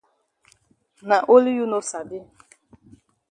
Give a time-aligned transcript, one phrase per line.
[1.07, 2.19] Na only you no sabi.